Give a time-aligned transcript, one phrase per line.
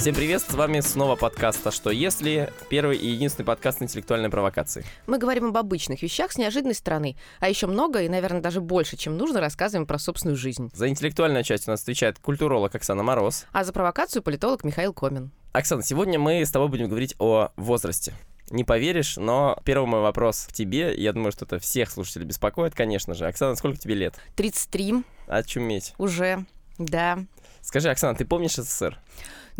[0.00, 4.82] Всем привет, с вами снова подкаст «А что если?» Первый и единственный подкаст интеллектуальной провокации.
[5.06, 8.96] Мы говорим об обычных вещах с неожиданной стороны, а еще много и, наверное, даже больше,
[8.96, 10.70] чем нужно, рассказываем про собственную жизнь.
[10.72, 13.44] За интеллектуальную часть у нас отвечает культуролог Оксана Мороз.
[13.52, 15.32] А за провокацию политолог Михаил Комин.
[15.52, 18.14] Оксана, сегодня мы с тобой будем говорить о возрасте.
[18.48, 22.74] Не поверишь, но первый мой вопрос к тебе, я думаю, что это всех слушателей беспокоит,
[22.74, 23.26] конечно же.
[23.26, 24.14] Оксана, сколько тебе лет?
[24.34, 25.92] 33 Очуметь.
[25.98, 26.46] уже,
[26.78, 27.18] да.
[27.60, 28.98] Скажи, Оксана, ты помнишь СССР?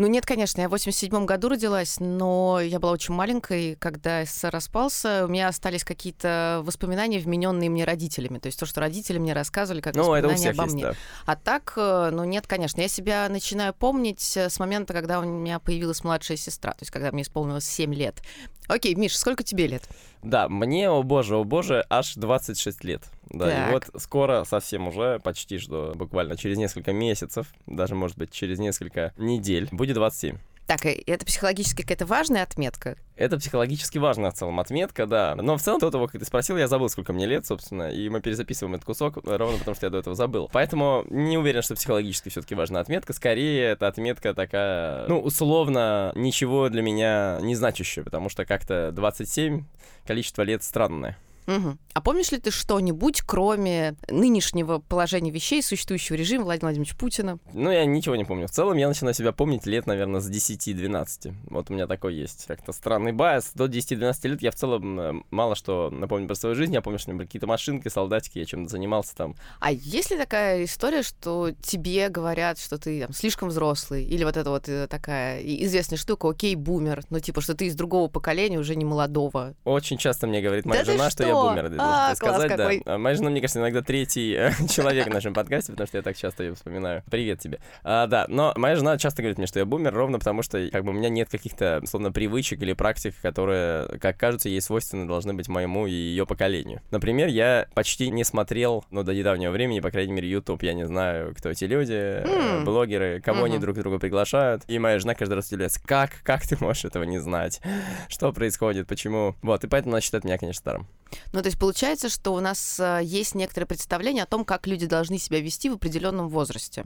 [0.00, 4.48] Ну нет, конечно, я в 87 году родилась, но я была очень маленькой, когда СССР
[4.48, 5.26] распался.
[5.26, 8.38] У меня остались какие-то воспоминания, вмененные мне родителями.
[8.38, 10.82] То есть то, что родители мне рассказывали, как Ну, воспоминания обо есть, мне.
[10.84, 10.94] да.
[11.26, 12.80] А так, э, ну нет, конечно.
[12.80, 16.90] Я себя начинаю помнить э, с момента, когда у меня появилась младшая сестра, то есть
[16.90, 18.22] когда мне исполнилось 7 лет.
[18.68, 19.82] Окей, Миш, сколько тебе лет?
[20.22, 23.02] Да, мне, о боже, о боже, аж 26 лет.
[23.30, 23.72] Да, и Так.
[23.72, 29.12] вот скоро совсем уже, почти что буквально через несколько месяцев, даже, может быть, через несколько
[29.16, 30.36] недель, будет 27.
[30.70, 32.96] Так, и это психологически какая-то важная отметка.
[33.16, 35.34] Это психологически важная в целом отметка, да.
[35.34, 38.08] Но в целом до того, как ты спросил, я забыл, сколько мне лет, собственно, и
[38.08, 40.48] мы перезаписываем этот кусок ровно потому, что я до этого забыл.
[40.52, 43.12] Поэтому не уверен, что психологически все-таки важная отметка.
[43.12, 49.64] Скорее, эта отметка такая, ну, условно, ничего для меня не значащая, потому что как-то 27
[50.06, 51.18] количество лет странное.
[51.46, 51.78] Мгм.
[51.92, 57.38] А помнишь ли ты что-нибудь, кроме нынешнего положения вещей, существующего режима Владимира Владимировича Путина?
[57.52, 58.46] Ну, я ничего не помню.
[58.46, 61.34] В целом, я начинаю себя помнить лет, наверное, с 10-12.
[61.48, 62.46] Вот у меня такой есть.
[62.46, 63.52] Как-то странный bias.
[63.54, 66.72] До 10-12 лет я в целом э, мало что напомню про свою жизнь.
[66.72, 69.34] Я помню, что у меня были какие-то машинки, солдатики, я чем-то занимался там.
[69.58, 74.04] А есть ли такая история, что тебе говорят, что ты там, слишком взрослый?
[74.04, 77.74] Или вот это вот э, такая известная штука, okay, boomer, ну типа, что ты из
[77.74, 79.54] другого поколения, уже не молодого.
[79.64, 81.24] Очень часто мне говорит моя Да жена, что?
[81.24, 81.39] я что?
[81.48, 81.72] Бумер.
[81.78, 82.56] А, сказать, да.
[82.56, 82.98] какой.
[82.98, 86.16] Моя жена, мне кажется, иногда третий э, человек в нашем подкасте, потому что я так
[86.16, 87.02] часто ее вспоминаю.
[87.10, 87.60] Привет тебе.
[87.82, 90.84] А, да, но моя жена часто говорит мне, что я бумер, ровно потому что как
[90.84, 95.34] бы у меня нет каких-то, словно, привычек или практик, которые, как кажется, ей свойственны должны
[95.34, 96.80] быть моему и ее поколению.
[96.90, 100.62] Например, я почти не смотрел, ну, до недавнего времени, по крайней мере, YouTube.
[100.62, 104.62] Я не знаю, кто эти люди, э, блогеры, кого они друг друга приглашают.
[104.68, 107.60] И моя жена каждый раз удивляется, как, как ты можешь этого не знать?
[108.08, 109.36] Что происходит, почему?
[109.42, 110.86] Вот, и поэтому она считает меня, конечно, старым.
[111.32, 114.86] Ну, то есть получается, что у нас э, есть некоторое представление о том, как люди
[114.86, 116.84] должны себя вести в определенном возрасте.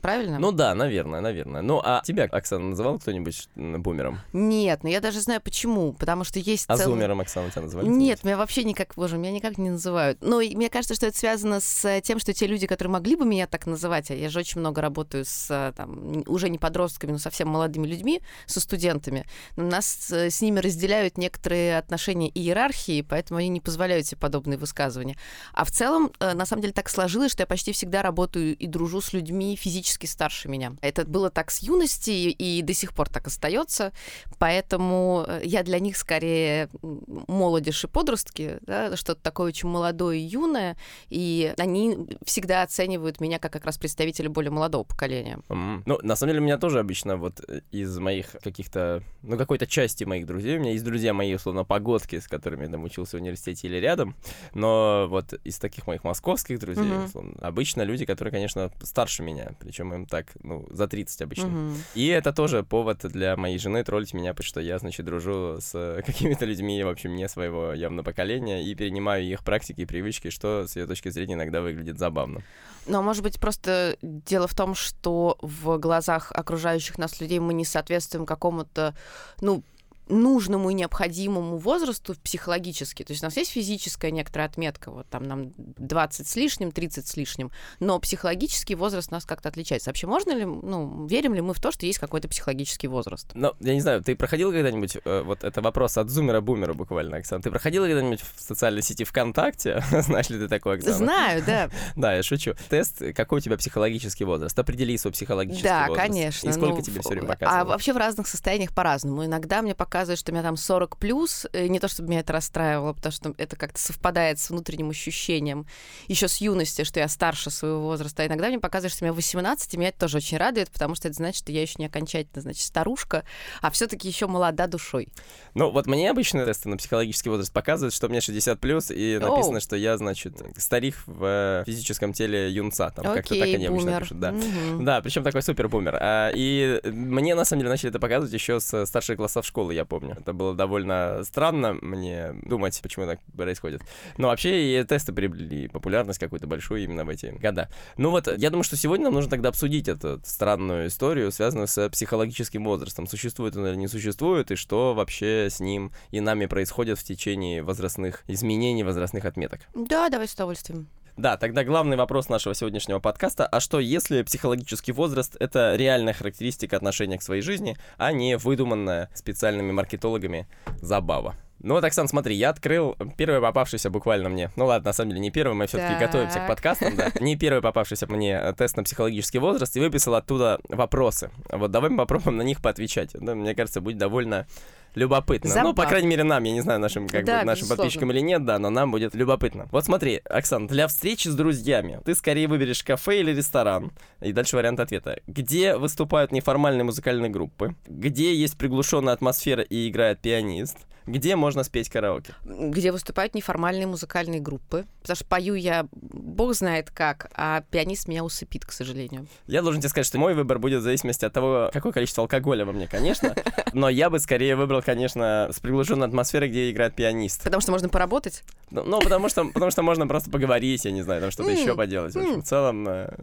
[0.00, 0.38] Правильно?
[0.38, 1.62] Ну да, наверное, наверное.
[1.62, 4.20] Ну, а тебя, Оксана, называл кто-нибудь бумером?
[4.32, 5.92] Нет, но я даже знаю почему.
[5.92, 7.86] Потому что есть А целый- зумером, Оксана, тебя называли?
[7.86, 10.18] Нет, меня вообще никак, боже, меня никак не называют.
[10.22, 13.16] Но и мне кажется, что это связано с э, тем, что те люди, которые могли
[13.16, 16.58] бы меня так называть, а я же очень много работаю с э, там, уже не
[16.58, 22.28] подростками, но совсем молодыми людьми, со студентами, но нас э, с ними разделяют некоторые отношения
[22.28, 25.16] и иерархии, поэтому они не позволяют себе подобные высказывания.
[25.52, 29.00] А в целом, на самом деле, так сложилось, что я почти всегда работаю и дружу
[29.00, 30.74] с людьми физически старше меня.
[30.80, 33.92] Это было так с юности и до сих пор так остается,
[34.38, 40.22] поэтому э, я для них скорее молодежь и подростки, да, что-то такое очень молодое и
[40.22, 40.76] юное,
[41.08, 45.40] и они всегда оценивают меня как как раз представителя более молодого поколения.
[45.48, 49.36] М, Ну, на самом деле, у меня тоже обычно вот э, из моих каких-то, ну,
[49.36, 52.84] какой-то части моих друзей, у меня есть друзья мои, условно, погодки, с которыми я там
[52.84, 54.14] учился в университете или рядом,
[54.54, 57.04] но вот из таких моих московских друзей, Мгм.
[57.04, 61.48] условно, обычно люди, которые, конечно, старше меня, причем им так, ну, за 30 обычно.
[61.48, 61.76] Мгм.
[61.94, 66.02] И это тоже повод для моей жены троллить меня, потому что я, значит, дружу с
[66.06, 70.66] какими-то людьми, в общем, не своего явно поколения, и перенимаю их практики и привычки, что,
[70.66, 72.42] с ее точки зрения, иногда выглядит забавно.
[72.86, 77.64] Но, может быть, просто дело в том, что в глазах окружающих нас людей мы не
[77.64, 78.94] соответствуем какому-то,
[79.40, 79.62] ну,
[80.10, 83.02] нужному и необходимому возрасту психологически.
[83.04, 87.06] То есть у нас есть физическая некоторая отметка, вот там нам 20 с лишним, 30
[87.06, 89.90] с лишним, но психологический возраст у нас как-то отличается.
[89.90, 93.30] Вообще можно ли, ну, верим ли мы в то, что есть какой-то психологический возраст?
[93.34, 97.42] Ну, я не знаю, ты проходил когда-нибудь, э, вот это вопрос от зумера-бумера буквально, Оксана,
[97.42, 99.82] ты проходила когда-нибудь в социальной сети ВКонтакте?
[99.90, 100.96] Знаешь ли ты такой, Оксана?
[100.96, 101.70] Знаю, да.
[101.96, 102.54] Да, я шучу.
[102.68, 104.58] Тест, какой у тебя психологический возраст?
[104.58, 106.08] Определи свой психологический Да, возраст.
[106.08, 106.48] конечно.
[106.48, 107.68] И сколько ну, тебе все время А показывало?
[107.68, 109.24] вообще в разных состояниях по-разному.
[109.24, 111.46] Иногда мне показывают, что у меня там 40 плюс.
[111.52, 115.66] э, Не то, чтобы меня это расстраивало, потому что это как-то совпадает с внутренним ощущением
[116.08, 118.22] еще с юности, что я старше своего возраста.
[118.22, 121.08] А иногда мне показывают, что мне 18, и меня это тоже очень радует, потому что
[121.08, 123.24] это значит, что я еще не окончательно, значит, старушка,
[123.62, 125.08] а все-таки еще молода душой.
[125.54, 129.56] Ну, вот мне обычно тесты на психологический возраст показывают, что мне 60 плюс, и написано,
[129.56, 129.60] Оу.
[129.60, 132.90] что я, значит, старик в э, физическом теле юнца.
[132.90, 134.00] Там как-то так Окей, они обычно бумер.
[134.02, 134.32] пишут, да.
[134.32, 134.84] Мгм.
[134.84, 135.96] Да, причем такой супер бумер.
[136.00, 139.74] А, и мне на самом деле начали это показывать еще с старших классов школы.
[139.80, 140.14] Я помню.
[140.20, 143.80] Это было довольно странно мне думать, почему так происходит.
[144.18, 147.70] Но вообще и тесты приобрели популярность какую-то большую именно в эти года.
[147.96, 151.88] Ну вот, я думаю, что сегодня нам нужно тогда обсудить эту странную историю, связанную с
[151.88, 153.06] психологическим возрастом.
[153.06, 157.62] Существует он или не существует, и что вообще с ним и нами происходит в течение
[157.62, 159.60] возрастных изменений, возрастных отметок.
[159.74, 160.88] Да, давай с удовольствием.
[161.16, 166.76] Да, тогда главный вопрос нашего сегодняшнего подкаста, а что если психологический возраст— это реальная характеристика
[166.76, 170.46] отношения к своей жизни, а не выдуманная специальными маркетологами
[170.80, 171.34] забава?
[171.62, 174.50] Ну вот, Оксан, смотри, я открыл первый попавшийся буквально мне.
[174.56, 177.10] Ну ладно, на самом деле не первый, мы все-таки готовимся к подкастам, да.
[177.20, 181.30] Не первый попавшийся мне тест на психологический возраст и выписал оттуда вопросы.
[181.50, 183.10] Вот давай мы попробуем на них поотвечать.
[183.12, 184.46] Да, мне кажется, будет довольно
[184.94, 185.50] любопытно.
[185.50, 185.64] Забав.
[185.64, 188.20] Ну, по крайней мере, нам, я не знаю, нашим, как да, бы, нашим подписчикам или
[188.20, 189.68] нет, да, но нам будет любопытно.
[189.70, 193.92] Вот смотри, Оксан, для встречи с друзьями ты скорее выберешь кафе или ресторан.
[194.20, 195.20] И дальше вариант ответа.
[195.26, 197.74] Где выступают неформальные музыкальные группы?
[197.86, 200.78] Где есть приглушенная атмосфера и играет пианист?
[201.06, 202.34] Где можно спеть караоке?
[202.44, 204.86] Где выступают неформальные музыкальные группы.
[205.02, 209.26] Потому что пою я бог знает как, а пианист меня усыпит, к сожалению.
[209.46, 212.64] Я должен тебе сказать, что мой выбор будет в зависимости от того, какое количество алкоголя
[212.64, 213.34] во мне, конечно.
[213.72, 217.42] Но я бы скорее выбрал, конечно, с приглушенной атмосферой, где играет пианист.
[217.44, 218.42] Потому что можно поработать?
[218.70, 221.74] Ну, ну потому, что, потому что можно просто поговорить, я не знаю, там что-то еще
[221.74, 222.14] поделать.
[222.14, 223.14] В, общем, в целом, э,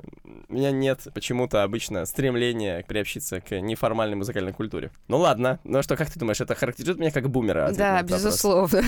[0.50, 4.92] у меня нет почему-то обычно стремления приобщиться к неформальной музыкальной культуре.
[5.08, 7.72] Ну ладно, ну что, как ты думаешь, это характеризует меня как бумера?
[7.76, 8.82] Да, безусловно.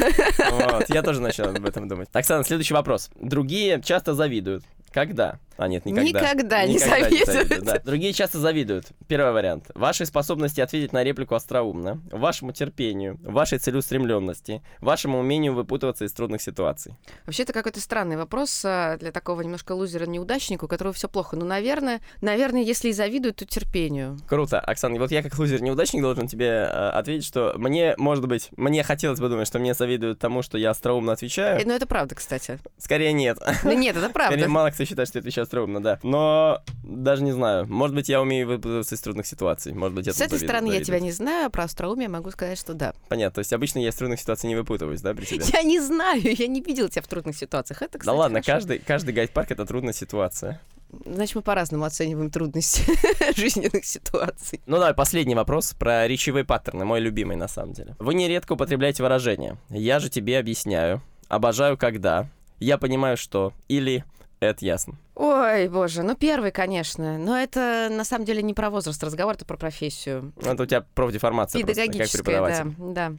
[0.51, 2.09] Вот, я тоже начал об этом думать.
[2.13, 3.09] Оксана, следующий вопрос.
[3.15, 4.63] Другие часто завидуют.
[4.93, 5.39] Когда?
[5.59, 6.07] А, нет, никогда.
[6.07, 7.11] Никогда, никогда не завидуют.
[7.11, 7.79] Не завидуют да.
[7.83, 8.85] Другие часто завидуют.
[9.09, 9.65] Первый вариант.
[9.75, 16.41] Вашей способности ответить на реплику остроумно, вашему терпению, вашей целеустремленности, вашему умению выпутываться из трудных
[16.41, 16.93] ситуаций.
[17.25, 21.35] Вообще, это какой-то странный вопрос а, для такого немножко лузера-неудачника, у которого все плохо.
[21.35, 24.17] Ну, наверное, наверное, если и завидуют, то терпению.
[24.29, 24.61] Круто.
[24.61, 29.19] Оксана, вот я как лузер-неудачник должен тебе э, ответить, что мне, может быть, мне хотелось
[29.19, 31.59] бы думать, что мне завидуют тому, что я остроумно отвечаю.
[31.59, 32.59] Э, ну, это правда, кстати.
[32.77, 33.39] Скорее нет.
[33.63, 34.35] Ну, нет, это правда.
[34.35, 35.99] Скорее мало кто считает, что я отвечаю остроумно, да.
[36.03, 37.67] Но даже не знаю.
[37.67, 39.73] Может быть, я умею выпутываться из трудных ситуаций.
[39.73, 42.57] Может быть, это С этой стороны я тебя не знаю, а про остроумие могу сказать,
[42.57, 42.93] что да.
[43.09, 43.35] Понятно.
[43.35, 45.43] То есть обычно я из трудных ситуаций не выпутываюсь, да, при тебе?
[45.51, 47.81] Я не знаю, я не видел тебя в трудных ситуациях.
[47.81, 48.53] Это, кстати, Да ладно, хорошо.
[48.53, 50.61] каждый, каждый гайд-парк— это трудная ситуация.
[51.05, 52.83] Значит, мы по-разному оцениваем трудности
[53.37, 54.61] жизненных ситуаций.
[54.65, 57.97] Ну да, последний вопрос про речевые паттерны, мой любимый на самом деле.
[57.99, 62.29] Вы нередко употребляете выражение «я же тебе объясняю», «обожаю когда»,
[62.59, 64.05] «я понимаю что» или
[64.39, 64.95] это ясно.
[65.15, 67.17] Ой, боже, ну первый, конечно.
[67.17, 70.31] Но это на самом деле не про возраст разговор, это про профессию.
[70.41, 72.77] Это у тебя профдеформация просто, как.
[72.77, 73.13] Да, да.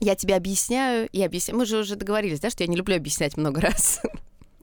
[0.00, 1.58] Я тебе объясняю и объясняю.
[1.58, 4.00] Мы же уже договорились, да, что я не люблю объяснять много раз.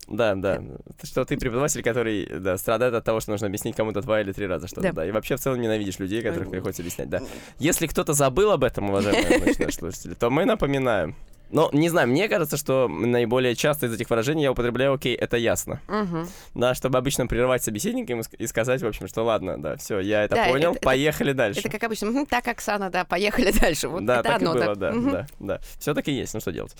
[0.07, 0.61] Да, да.
[1.03, 4.45] Что ты преподаватель, который да, страдает от того, что нужно объяснить кому-то два или три
[4.45, 4.91] раза что-то, да.
[4.91, 5.05] да.
[5.07, 7.21] И вообще в целом ненавидишь людей, которых приходится объяснять, да.
[7.57, 11.15] Если кто-то забыл об этом, уважаемые слушатели, то мы напоминаем.
[11.49, 15.37] Но, не знаю, мне кажется, что наиболее часто из этих выражений я употребляю «окей, это
[15.37, 15.79] ясно».
[15.87, 16.27] Угу.
[16.55, 20.35] Да, чтобы обычно прерывать собеседника и сказать, в общем, что ладно, да, все, я это
[20.35, 21.59] да, понял, это, поехали это, дальше.
[21.59, 23.87] Это как обычно, так, Оксана, да, поехали дальше.
[23.87, 24.77] Вот да, это так одно, и было, так.
[24.77, 25.11] да, угу.
[25.11, 25.59] да, да.
[25.79, 26.75] Все таки есть, ну что делать?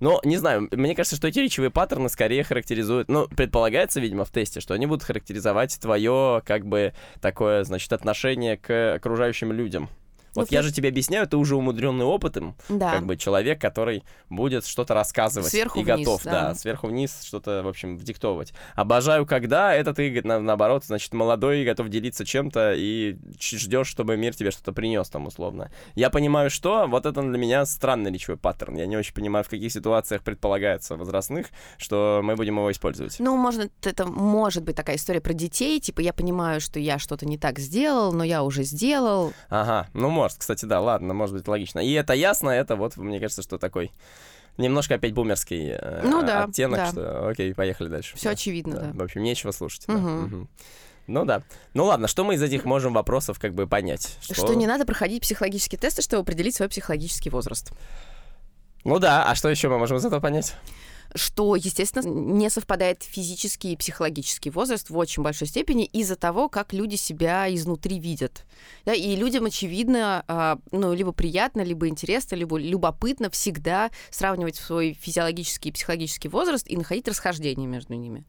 [0.00, 3.08] Но, не знаю, мне кажется, что эти речевые паттерны скорее характеризуют...
[3.08, 8.56] Ну, предполагается, видимо, в тесте, что они будут характеризовать твое, как бы, такое, значит, отношение
[8.56, 9.88] к окружающим людям.
[10.34, 12.92] Вот ну, я же тебе объясняю, ты уже умудренный опытом, да.
[12.92, 16.30] как бы человек, который будет что-то рассказывать сверху и вниз, готов, да.
[16.30, 18.52] да, сверху вниз что-то, в общем, вдиктовывать.
[18.74, 24.34] Обожаю, когда это ты, на, наоборот, значит, молодой, готов делиться чем-то и ждешь, чтобы мир
[24.34, 25.70] тебе что-то принес там условно.
[25.94, 28.76] Я понимаю, что вот это для меня странный речевой паттерн.
[28.76, 33.16] Я не очень понимаю, в каких ситуациях предполагается возрастных, что мы будем его использовать.
[33.18, 37.26] Ну, может, это может быть такая история про детей, типа я понимаю, что я что-то
[37.26, 39.32] не так сделал, но я уже сделал.
[39.48, 41.80] Ага, ну может, кстати, да, ладно, может быть, логично.
[41.80, 43.90] И это ясно, это вот, мне кажется, что такой
[44.56, 46.86] немножко опять бумерский э, ну, да, оттенок, да.
[46.90, 48.16] что окей, поехали дальше.
[48.16, 48.80] Все да, очевидно, да.
[48.92, 48.92] да.
[48.92, 49.88] В общем, нечего слушать.
[49.88, 49.98] Угу.
[49.98, 50.36] Да.
[50.36, 50.48] Угу.
[51.06, 51.42] Ну да.
[51.72, 54.18] Ну ладно, что мы из этих можем вопросов как бы понять?
[54.20, 57.72] Что, что не надо проходить психологические тесты, чтобы определить свой психологический возраст.
[58.84, 60.54] Ну да, а что еще мы можем из этого понять?
[61.14, 66.72] Что, естественно, не совпадает физический и психологический возраст в очень большой степени из-за того, как
[66.72, 68.44] люди себя изнутри видят.
[68.84, 74.96] Да, и людям, очевидно, а, ну, либо приятно, либо интересно, либо любопытно всегда сравнивать свой
[75.00, 78.24] физиологический и психологический возраст и находить расхождение между ними.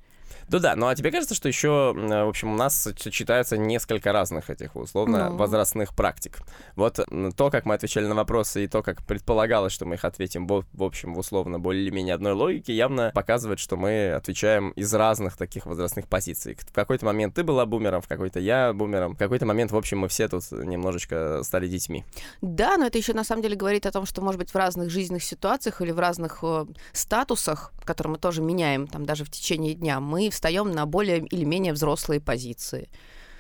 [0.52, 4.50] Ну да, ну а тебе кажется, что еще, в общем, у нас читается несколько разных
[4.50, 5.38] этих условно ну.
[5.38, 6.40] возрастных практик.
[6.76, 7.00] Вот
[7.36, 10.84] то, как мы отвечали на вопросы, и то, как предполагалось, что мы их ответим, в
[10.84, 15.38] общем, в условно более или менее одной логике, явно показывает, что мы отвечаем из разных
[15.38, 16.58] таких возрастных позиций.
[16.60, 20.00] В какой-то момент ты была бумером, в какой-то я бумером, в какой-то момент, в общем,
[20.00, 22.04] мы все тут немножечко стали детьми.
[22.42, 24.90] Да, но это еще на самом деле говорит о том, что, может быть, в разных
[24.90, 29.74] жизненных ситуациях или в разных э, статусах, которые мы тоже меняем там даже в течение
[29.74, 32.88] дня, мы встаем на более или менее взрослые позиции.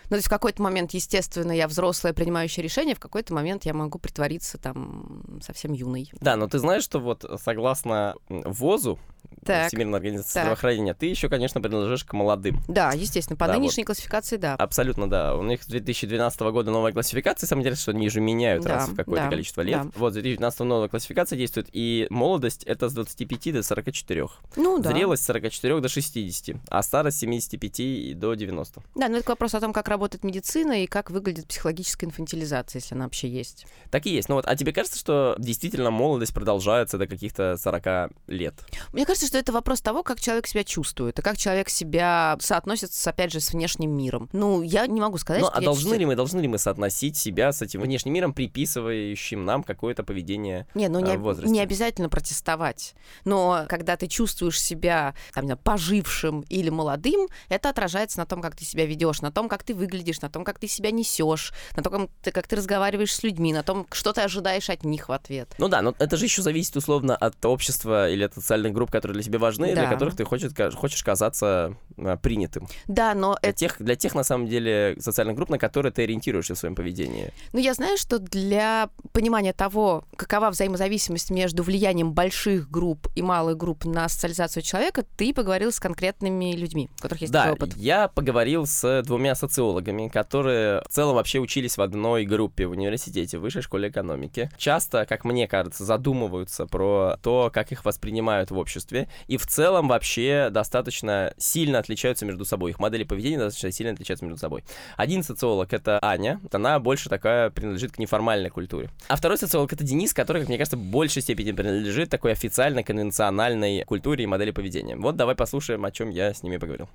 [0.09, 3.73] Ну, то есть в какой-то момент, естественно, я взрослая, принимающая решение, в какой-то момент я
[3.73, 6.11] могу притвориться там совсем юной.
[6.19, 8.99] Да, но ты знаешь, что вот согласно ВОЗу,
[9.45, 10.43] так, Всемирной организации так.
[10.43, 12.59] здравоохранения, ты еще, конечно, принадлежишь к молодым.
[12.67, 13.87] Да, естественно, по да, нынешней вот.
[13.87, 14.55] классификации, да.
[14.55, 15.35] Абсолютно, да.
[15.35, 18.89] У них с 2012 года новая классификация, самое интересное, что они же меняют да, раз
[18.89, 19.83] в какое-то да, количество лет.
[19.83, 19.91] Да.
[19.95, 24.27] Вот, с 2012 новая классификация действует, и молодость— это с 25 до 44.
[24.57, 24.91] Ну, да.
[24.91, 28.81] Зрелость с 44 до 60, а старость с 75 до 90.
[28.95, 32.95] Да, но это вопрос о том, как работает медицина и как выглядит психологическая инфантилизация, если
[32.95, 33.65] она вообще есть.
[33.91, 34.29] Так и есть.
[34.29, 38.53] Ну вот, а тебе кажется, что действительно молодость продолжается до каких-то 40 лет?
[38.93, 43.09] Мне кажется, что это вопрос того, как человек себя чувствует, и как человек себя соотносится,
[43.09, 44.29] опять же, с внешним миром.
[44.33, 45.99] Ну, я не могу сказать, ну, что а должны чувствую...
[45.99, 50.67] ли мы, должны ли мы соотносить себя с этим внешним миром, приписывающим нам какое-то поведение
[50.73, 51.51] не, ну, не, в возрасте?
[51.51, 52.95] не обязательно протестовать.
[53.25, 58.55] Но когда ты чувствуешь себя там, знаю, пожившим или молодым, это отражается на том, как
[58.55, 59.88] ты себя ведешь, на том, как ты выглядишь,
[60.21, 63.87] на том, как ты себя несешь, на том, как ты разговариваешь с людьми, на том,
[63.91, 65.53] что ты ожидаешь от них в ответ.
[65.57, 69.15] Ну да, но это же еще зависит условно от общества или от социальных групп, которые
[69.15, 69.81] для тебя важны, да.
[69.81, 72.67] для которых ты хочешь, хочешь казаться а, принятым.
[72.87, 73.59] Да, но для это...
[73.59, 77.33] тех, для тех на самом деле социальных групп, на которые ты ориентируешься в своем поведении.
[77.53, 83.57] Ну я знаю, что для понимания того, какова взаимозависимость между влиянием больших групп и малых
[83.57, 87.75] групп на социализацию человека, ты поговорил с конкретными людьми, у которых есть да, опыт.
[87.75, 89.78] я поговорил с двумя социологами,
[90.09, 94.49] которые в целом вообще учились в одной группе в университете, в высшей школе экономики.
[94.57, 99.87] Часто, как мне кажется, задумываются про то, как их воспринимают в обществе, и в целом
[99.87, 102.71] вообще достаточно сильно отличаются между собой.
[102.71, 104.63] Их модели поведения достаточно сильно отличаются между собой.
[104.97, 108.89] Один социолог— это Аня, она больше такая принадлежит к неформальной культуре.
[109.07, 112.83] А второй социолог— это Денис, который, как мне кажется, в большей степени принадлежит такой официальной,
[112.83, 114.95] конвенциональной культуре и модели поведения.
[114.95, 116.89] Вот давай послушаем, о чем я с ними поговорил.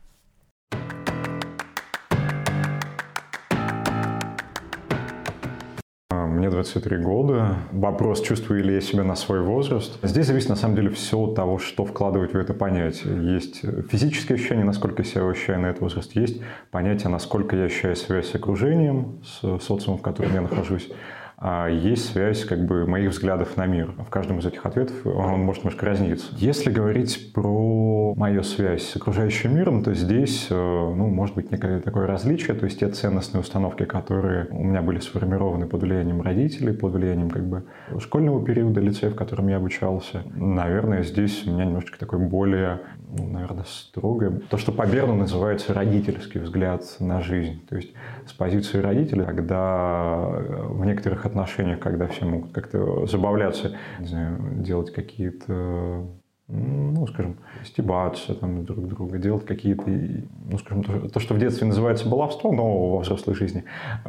[6.45, 7.57] Мне 23 года.
[7.73, 9.99] Вопрос, чувствую ли я себя на свой возраст.
[10.03, 13.33] Здесь зависит, на самом деле, все от того, что вкладывать в это понятие.
[13.33, 16.15] Есть физическое ощущение, насколько я себя ощущаю на этот возраст.
[16.15, 20.91] Есть понятие, насколько я ощущаю связь с окружением, с социумом, в котором я нахожусь.
[21.37, 23.93] А есть связь как бы моих взглядов на мир.
[23.99, 26.27] В каждом из этих ответов он может немножко разниться.
[26.37, 31.81] Если говорить про мою связь с окружающим миром, то здесь, э, ну, может быть некое
[31.81, 36.73] такое различие, то есть те ценностные установки, которые у меня были сформированы под влиянием родителей,
[36.73, 37.65] под влиянием как бы
[37.99, 42.81] школьного периода лицея, в котором я обучался, наверное, здесь у меня немножечко такой более
[43.17, 44.41] ну, наверное, строгое.
[44.51, 47.65] То, что по Берну называется родительский взгляд на жизнь.
[47.69, 47.93] То есть
[48.27, 56.09] с позиции родителя, когда в некоторых отношениях, когда все могут как-то забавляться, знаю, делать какие-то
[56.47, 61.67] ну, скажем, стебаться там друг друга, делать какие-то, ну, скажем, то, то, что в детстве
[61.67, 63.65] называется баловство, но во взрослой жизни,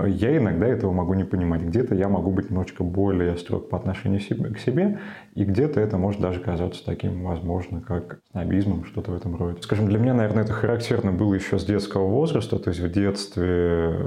[0.05, 1.61] я иногда этого могу не понимать.
[1.61, 4.19] Где-то я могу быть немножечко более строг по отношению
[4.53, 4.99] к себе,
[5.33, 9.61] и где-то это может даже казаться таким, возможно, как снобизмом, что-то в этом роде.
[9.61, 13.97] Скажем, для меня, наверное, это характерно было еще с детского возраста, то есть в детстве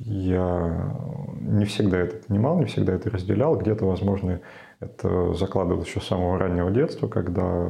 [0.00, 0.92] я
[1.40, 4.40] не всегда это понимал, не всегда это разделял, где-то, возможно,
[4.84, 7.68] это закладывалось еще с самого раннего детства, когда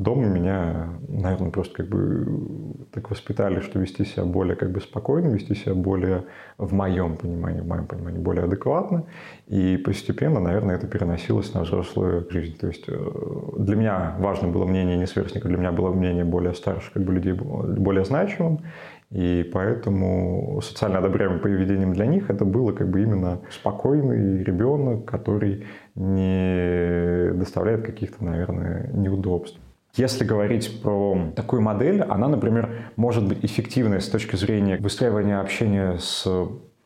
[0.00, 5.28] дома меня, наверное, просто как бы так воспитали, что вести себя более как бы спокойно,
[5.28, 6.24] вести себя более,
[6.58, 9.04] в моем понимании, в моем понимании, более адекватно.
[9.46, 12.56] И постепенно, наверное, это переносилось на взрослую жизнь.
[12.58, 12.96] То есть э,
[13.58, 17.12] для меня важно было мнение не сверстника, для меня было мнение более старших как бы,
[17.12, 18.60] людей, более значимым.
[19.10, 25.66] И поэтому социально одобряемым поведением для них это было как бы именно спокойный ребенок, который
[25.94, 29.58] не доставляет каких-то, наверное, неудобств.
[29.96, 35.98] Если говорить про такую модель, она, например, может быть эффективной с точки зрения выстраивания общения
[35.98, 36.26] с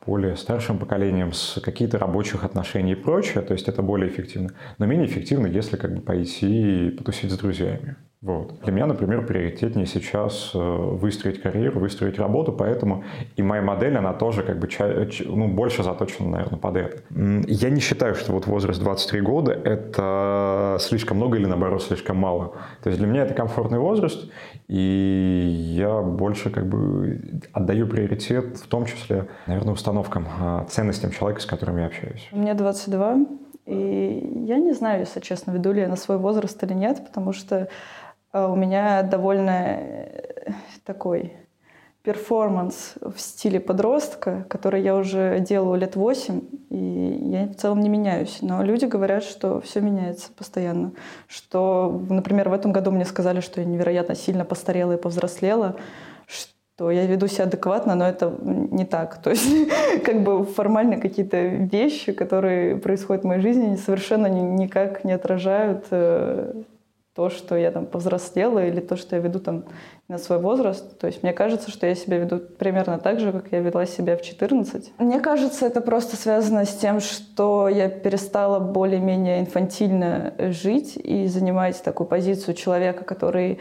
[0.06, 4.50] более старшим поколением, с каких-то рабочих отношений и прочее, то есть это более эффективно.
[4.78, 7.96] Но менее эффективно, если как бы пойти и потусить с друзьями.
[8.24, 8.58] Вот.
[8.62, 13.04] Для меня, например, приоритетнее сейчас э, выстроить карьеру, выстроить работу, поэтому
[13.36, 14.66] и моя модель, она тоже как бы
[15.26, 17.02] ну, больше заточена, наверное, под это.
[17.46, 22.54] Я не считаю, что вот возраст 23 года— это слишком много или, наоборот, слишком мало.
[22.82, 24.30] То есть для меня это комфортный возраст,
[24.68, 27.20] и я больше как бы
[27.52, 32.28] отдаю приоритет в том числе, наверное, установкам, а, ценностям человека, с которым я общаюсь.
[32.32, 33.26] Мне 22,
[33.66, 37.32] и я не знаю, если честно, веду ли я на свой возраст или нет, потому
[37.32, 37.68] что
[38.34, 40.50] а у меня довольно э,
[40.84, 41.34] такой
[42.04, 47.88] перформанс в стиле подростка, который я уже делаю лет восемь, и я в целом не
[47.88, 48.38] меняюсь.
[48.42, 50.92] Но люди говорят, что все меняется постоянно.
[51.26, 55.76] Что, например, в этом году мне сказали, что я невероятно сильно постарела и повзрослела,
[56.26, 59.22] что я веду себя адекватно, но это не так.
[59.22, 59.48] То есть
[60.04, 66.64] как бы формально какие-то вещи, которые происходят в моей жизни, совершенно никак не отражают э,
[67.14, 69.64] то, что я там повзрослела, или то, что я веду там
[70.08, 70.98] на свой возраст.
[70.98, 74.16] То есть мне кажется, что я себя веду примерно так же, как я вела себя
[74.16, 74.92] в 14.
[74.98, 81.80] Мне кажется, это просто связано с тем, что я перестала более-менее инфантильно жить и занимать
[81.82, 83.60] такую позицию человека, который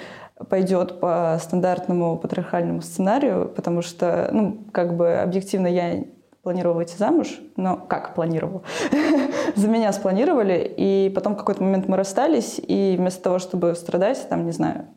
[0.49, 6.03] пойдет по стандартному патриархальному сценарию, потому что, ну, как бы объективно я
[6.43, 8.63] планировала выйти замуж, но как планировала?
[9.55, 14.27] За меня спланировали, и потом в какой-то момент мы расстались, и вместо того, чтобы страдать,
[14.29, 14.87] там, не знаю,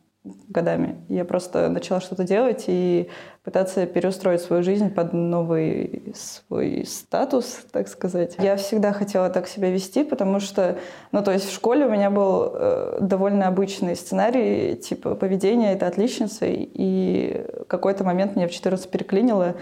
[0.49, 3.09] годами, я просто начала что-то делать и
[3.45, 8.35] пытаться переустроить свою жизнь под новый свой статус, так сказать.
[8.39, 10.79] Я всегда хотела так себя вести, потому что,
[11.13, 15.87] ну, то есть в школе у меня был э, довольно обычный сценарий, типа поведение— это
[15.87, 19.55] отличница, и какой-то момент меня в 14 переклинило,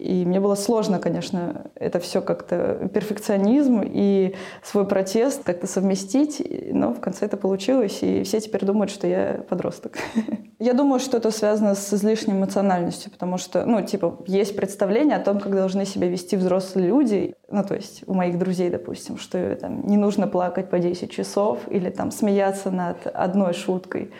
[0.00, 6.42] и мне было сложно, конечно, это все как-то перфекционизм и свой протест как-то совместить,
[6.72, 9.98] но в конце это получилось, и все теперь думают, что я подросток.
[10.58, 15.20] Я думаю, что это связано с излишней эмоциональностью, потому что, ну, типа, есть представление о
[15.20, 19.56] том, как должны себя вести взрослые люди, ну, то есть у моих друзей, допустим, что
[19.56, 24.12] там не нужно плакать по 10 часов или там смеяться над одной шуткой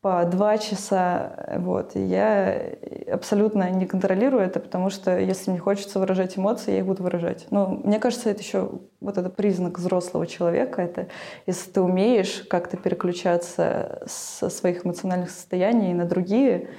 [0.00, 1.58] по два часа.
[1.58, 1.94] Вот.
[1.94, 2.58] И я
[3.12, 7.46] абсолютно не контролирую это, потому что если мне хочется выражать эмоции, я их буду выражать.
[7.50, 10.80] Но мне кажется, это еще вот это признак взрослого человека.
[10.80, 11.08] Это
[11.46, 16.70] если ты умеешь как-то переключаться со своих эмоциональных состояний на другие,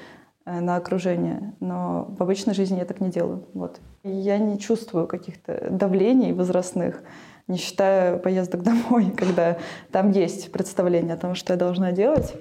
[0.45, 1.53] э, на окружение.
[1.59, 3.47] Но в обычной жизни я так не делаю.
[3.53, 3.79] Вот.
[4.03, 7.03] Я не чувствую каких-то давлений возрастных
[7.51, 9.57] не считая поездок домой, когда
[9.91, 12.33] там есть представление о том, что я должна делать.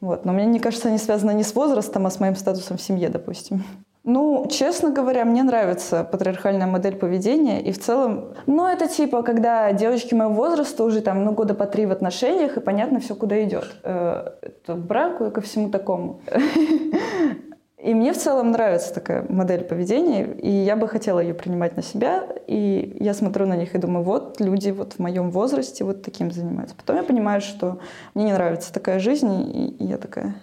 [0.00, 0.24] Вот.
[0.24, 3.08] Но мне не кажется, они связаны не с возрастом, а с моим статусом в семье,
[3.08, 3.64] допустим.
[4.06, 9.72] Ну, честно говоря, мне нравится патриархальная модель поведения, и в целом, ну, это типа, когда
[9.72, 13.42] девочки моего возраста уже там, ну, года по три в отношениях, и понятно все, куда
[13.42, 13.64] идет.
[13.82, 16.20] Э, это к браку и ко всему такому.
[17.84, 21.82] И мне в целом нравится такая модель поведения, и я бы хотела ее принимать на
[21.82, 22.26] себя.
[22.46, 26.30] И я смотрю на них и думаю, вот люди вот в моем возрасте вот таким
[26.30, 26.74] занимаются.
[26.74, 27.80] Потом я понимаю, что
[28.14, 30.34] мне не нравится такая жизнь, и, я такая,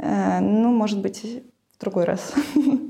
[0.00, 1.22] э, ну, может быть,
[1.76, 2.34] в другой раз.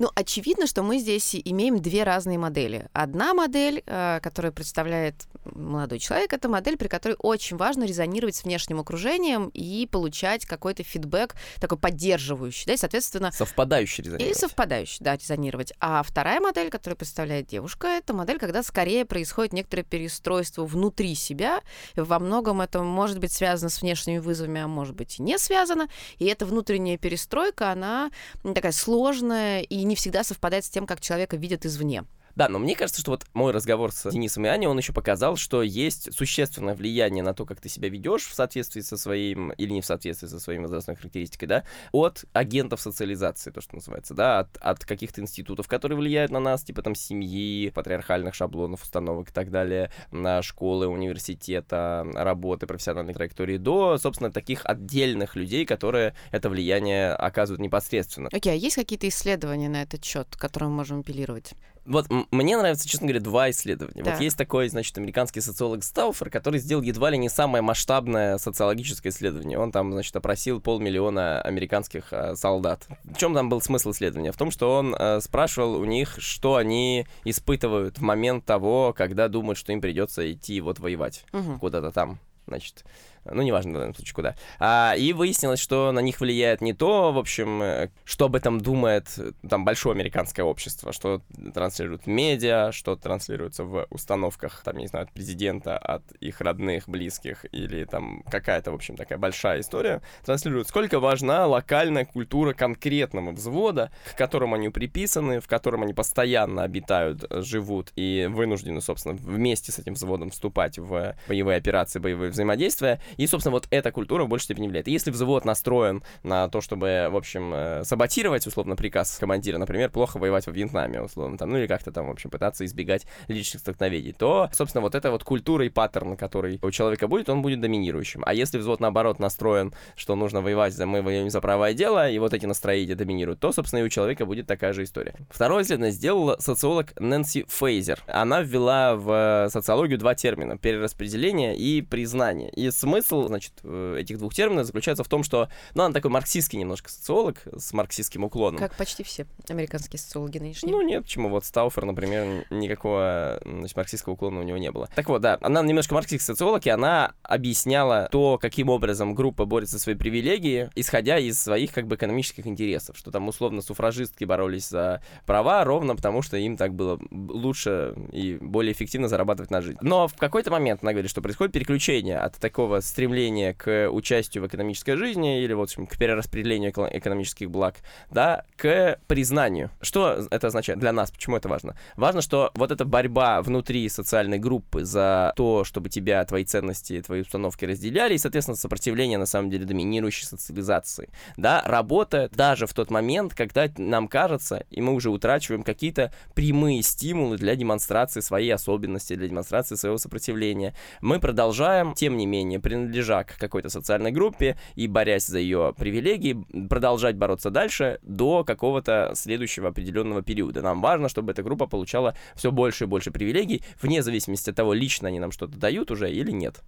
[0.00, 2.88] Ну, очевидно, что мы здесь имеем две разные модели.
[2.94, 8.44] Одна модель, э, которая представляет молодой человек, это модель, при которой очень важно резонировать с
[8.44, 13.30] внешним окружением и получать какой-то фидбэк такой поддерживающий, да, и, соответственно...
[13.30, 14.26] Совпадающий резонировать.
[14.26, 15.74] Или совпадающий, да, резонировать.
[15.80, 21.60] А вторая модель, которую представляет девушка, это модель, когда скорее происходит некоторое переустройство внутри себя.
[21.94, 25.88] Во многом это может быть связано с внешними вызовами, а может быть и не связано.
[26.16, 28.10] И эта внутренняя перестройка, она
[28.42, 32.04] такая сложная и не всегда совпадает с тем, как человека видят извне.
[32.36, 35.36] Да, но мне кажется, что вот мой разговор с Денисом и Аней, он еще показал,
[35.36, 39.70] что есть существенное влияние на то, как ты себя ведешь в соответствии со своим, или
[39.72, 44.40] не в соответствии со своей возрастной характеристикой, да, от агентов социализации, то, что называется, да,
[44.40, 49.32] от, от каких-то институтов, которые влияют на нас, типа там семьи, патриархальных шаблонов, установок и
[49.32, 56.48] так далее, на школы, университета, работы, профессиональной траектории, до, собственно, таких отдельных людей, которые это
[56.48, 58.28] влияние оказывают непосредственно.
[58.32, 61.52] Окей, okay, а есть какие-то исследования на этот счет, которые мы можем апеллировать?
[61.86, 64.02] Вот мне нравится, честно говоря, два исследования.
[64.02, 64.14] Так.
[64.14, 69.12] Вот есть такой, значит, американский социолог Стауфер, который сделал едва ли не самое масштабное социологическое
[69.12, 69.58] исследование.
[69.58, 72.86] Он там, значит, опросил полмиллиона американских э, солдат.
[73.04, 74.32] В чем там был смысл исследования?
[74.32, 79.28] В том, что он э, спрашивал у них, что они испытывают в момент того, когда
[79.28, 81.58] думают, что им придется идти вот воевать угу.
[81.58, 82.84] куда-то там, значит,
[83.30, 84.34] ну, неважно в данном случае куда.
[84.58, 88.60] А, и выяснилось, что на них влияет не то, в общем, э, что об этом
[88.60, 89.08] думает
[89.48, 91.22] там большое американское общество, что
[91.54, 97.46] транслируют медиа, что транслируется в установках, там, не знаю, от президента, от их родных, близких,
[97.52, 100.68] или там какая-то, в общем, такая большая история транслируют.
[100.68, 107.24] Сколько важна локальная культура конкретного взвода, к которому они приписаны, в котором они постоянно обитают,
[107.30, 113.00] живут и вынуждены, собственно, вместе с этим взводом вступать в боевые операции, боевые взаимодействия.
[113.20, 114.88] И, собственно, вот эта культура в большей степени влияет.
[114.88, 119.90] И если взвод настроен на то, чтобы, в общем, э, саботировать, условно, приказ командира, например,
[119.90, 123.60] плохо воевать во Вьетнаме, условно, там, ну или как-то там, в общем, пытаться избегать личных
[123.60, 127.60] столкновений, то, собственно, вот эта вот культура и паттерн, который у человека будет, он будет
[127.60, 128.22] доминирующим.
[128.24, 132.18] А если взвод, наоборот, настроен, что нужно воевать, за мы воюем за правое дело, и
[132.18, 135.14] вот эти настроения доминируют, то, собственно, и у человека будет такая же история.
[135.28, 138.02] Второе исследование сделала социолог Нэнси Фейзер.
[138.06, 142.48] Она ввела в социологию два термина— перераспределение и признание.
[142.52, 146.58] И смысл, значит, э, этих двух терминов заключается в том, что, ну, она такой марксистский
[146.58, 148.58] немножко социолог с марксистским уклоном.
[148.58, 150.72] Как почти все американские социологи нынешние.
[150.72, 151.28] Ну, нет, почему.
[151.28, 154.88] Вот Стауфер, например, никакого значит, марксистского уклона у него не было.
[154.94, 159.76] Так вот, да, она немножко марксистский социолог, и она объясняла то, каким образом группа борется
[159.76, 164.68] за свои привилегии, исходя из своих, как бы, экономических интересов, что там, условно, суфражистки боролись
[164.68, 169.78] за права ровно потому, что им так было лучше и более эффективно зарабатывать на жизнь.
[169.80, 174.46] Но в какой-то момент она говорит, что происходит переключение от такого стремления к участию в
[174.46, 177.76] экономической жизни или, в общем, к перераспределению экономических благ,
[178.10, 179.70] да, к признанию.
[179.80, 181.10] Что это означает для нас?
[181.10, 181.76] Почему это важно?
[181.96, 187.22] Важно, что вот эта борьба внутри социальной группы за то, чтобы тебя, твои ценности, твои
[187.22, 192.90] установки разделяли, и, соответственно, сопротивление, на самом деле, доминирующей социализации, да, работает даже в тот
[192.90, 199.14] момент, когда нам кажется, и мы уже утрачиваем какие-то прямые стимулы для демонстрации своей особенности,
[199.14, 200.74] для демонстрации своего сопротивления.
[201.00, 206.44] Мы продолжаем, тем не менее, принадлежа к какой-то социальной группе и борясь за ее привилегии,
[206.68, 210.62] продолжать бороться дальше до какого-то следующего определенного периода.
[210.62, 214.72] Нам важно, чтобы эта группа получала все больше и больше привилегий, вне зависимости от того,
[214.72, 216.62] лично они нам что-то дают уже или нет.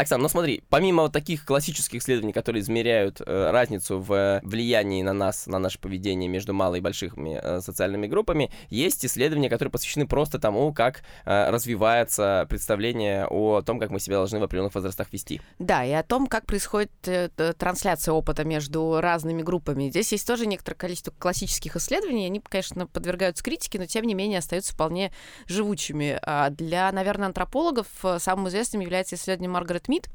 [0.00, 5.12] Оксана, ну смотри, помимо вот таких классических исследований, которые измеряют э, разницу в влиянии на
[5.12, 10.06] нас, на наше поведение между малой и большими э, социальными группами, есть исследования, которые посвящены
[10.06, 15.12] просто тому, как э, развивается представление о том, как мы себя должны в определенных возрастах
[15.12, 15.40] вести.
[15.58, 19.90] Да, и о том, как происходит э, трансляция опыта между разными группами.
[19.90, 22.26] Здесь есть тоже некоторое количество классических исследований.
[22.26, 25.10] Они, конечно, подвергаются критике, но тем не менее остаются вполне
[25.46, 26.20] живучими.
[26.22, 30.08] А для, наверное, антропологов э, самым известным является исследование Маргарет Мид,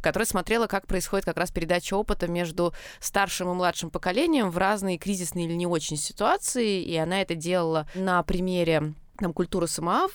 [0.00, 4.98] которая смотрела, как происходит как раз передача опыта между старшим и младшим поколением в разные
[4.98, 10.08] кризисные или не очень ситуации, и она это делала на примере там, культуры СМА,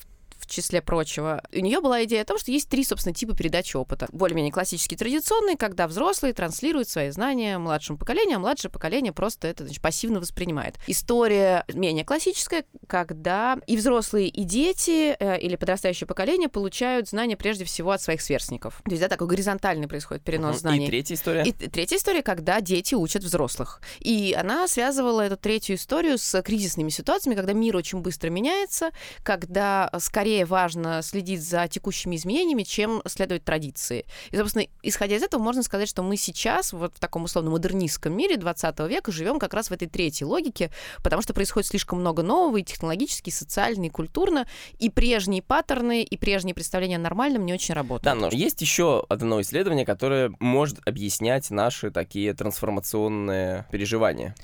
[0.48, 4.08] числе прочего, у нее была идея о том, что есть три, собственно, типа передачи опыта.
[4.12, 9.66] Более-менее классический, традиционный, когда взрослые транслируют свои знания младшему поколению, а младшее поколение просто это
[9.66, 10.76] значит, пассивно воспринимает.
[10.88, 17.66] История менее классическая, когда и взрослые, и дети э, или подрастающее поколение получают знания прежде
[17.66, 18.82] всего от своих сверстников.
[18.86, 20.60] То есть, да, такой горизонтальный происходит перенос uh-huh.
[20.60, 20.86] знаний.
[20.86, 21.44] И третья история?
[21.44, 23.82] И третья история, когда дети учат взрослых.
[24.00, 28.92] И она связывала эту третью историю с кризисными ситуациями, когда мир очень быстро меняется,
[29.24, 34.06] когда скорее скорее важно следить за текущими изменениями, чем следовать традиции.
[34.32, 38.12] И, собственно, исходя из этого, можно сказать, что мы сейчас вот в таком условно модернистском
[38.12, 40.72] мире 20 века живем как раз в этой третьей логике,
[41.02, 44.46] потому что происходит слишком много нового и технологически, и социально, и культурно,
[44.78, 48.04] и прежние паттерны, и прежние представления о нормальном не очень работают.
[48.04, 54.36] Да, но есть еще одно исследование, которое может объяснять наши такие трансформационные переживания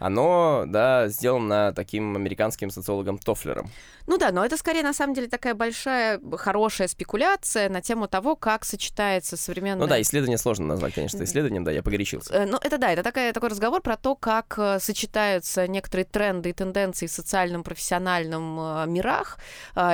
[0.00, 3.70] оно, да, сделано таким американским социологом Тофлером.
[4.06, 8.34] Ну да, но это скорее на самом деле такая большая, хорошая спекуляция на тему того,
[8.34, 9.82] как сочетается современное...
[9.82, 12.34] Ну да, исследование сложно назвать, конечно, исследованием, да, я погорячился.
[12.34, 16.50] Э, ну это да, это такая, такой разговор про то, как э, сочетаются некоторые тренды
[16.50, 19.38] и тенденции в социальном, профессиональном э, мирах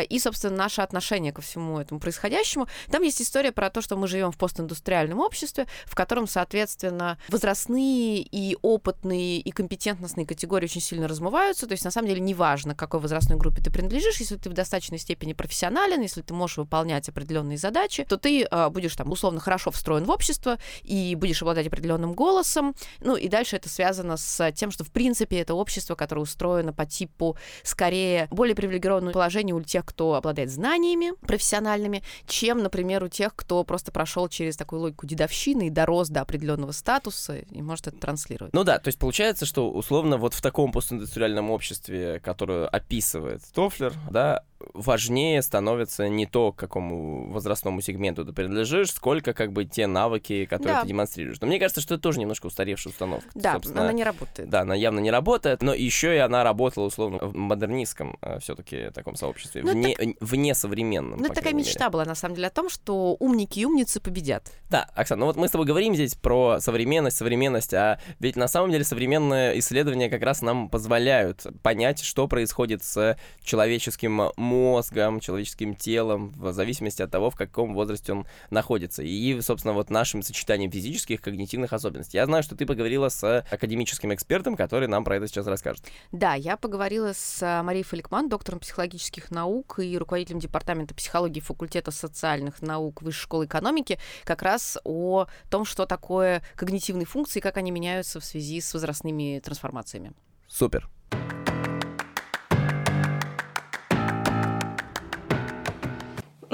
[0.08, 2.68] и, собственно, наше отношение ко всему этому происходящему.
[2.90, 8.22] Там есть история про то, что мы живем в постиндустриальном обществе, в котором, соответственно, возрастные
[8.22, 9.50] и опытные и
[9.96, 11.66] компетентностные категории очень сильно размываются.
[11.66, 14.52] То есть, на самом деле, неважно, к какой возрастной группе ты принадлежишь, если ты в
[14.52, 19.40] достаточной степени профессионален, если ты можешь выполнять определенные задачи, то ты э, будешь там условно
[19.40, 22.74] хорошо встроен в общество и будешь обладать определенным голосом.
[23.00, 26.86] Ну и дальше это связано с тем, что в принципе это общество, которое устроено по
[26.86, 33.34] типу скорее более привилегированного положения у тех, кто обладает знаниями профессиональными, чем, например, у тех,
[33.34, 37.98] кто просто прошел через такую логику дедовщины и дорос до определенного статуса и может это
[37.98, 38.52] транслировать.
[38.52, 43.92] Ну да, то есть получается, что условно вот в таком постиндустриальном обществе, которое описывает Тофлер,
[44.10, 44.42] да,
[44.74, 50.46] важнее становится не то, к какому возрастному сегменту ты принадлежишь, сколько как бы те навыки,
[50.46, 50.82] которые Да.
[50.82, 51.40] ты демонстрируешь.
[51.40, 53.28] Но мне кажется, что это тоже немножко устаревшая установка.
[53.34, 54.48] Да, Собственно, она не работает.
[54.48, 59.16] Да, она явно не работает, но еще и она работала условно в модернистском все-таки таком
[59.16, 61.18] сообществе, Ну, вне, вне современном.
[61.18, 61.66] Ну, это такая мере.
[61.68, 64.50] мечта была, на самом деле, о том, что умники и умницы победят.
[64.70, 68.48] Да, Оксана, ну вот мы с тобой говорим здесь про современность, современность, а ведь на
[68.48, 75.74] самом деле современные исследования как раз нам позволяют понять, что происходит с человеческим мозгом, человеческим
[75.74, 79.02] телом, в зависимости от того, в каком возрасте он находится.
[79.02, 82.16] И, собственно, вот нашим сочетанием физических, когнитивных особенностей.
[82.16, 85.84] Я знаю, что ты поговорила с академическим экспертом, который нам про это сейчас расскажет.
[86.12, 91.90] Да, я поговорила с а, Марией Фаликман, доктором психологических наук и руководителем департамента психологии факультета
[91.90, 97.56] социальных наук Высшей школы экономики, как раз о том, что такое когнитивные функции и как
[97.56, 100.12] они меняются в связи с возрастными трансформациями.
[100.46, 100.88] Супер.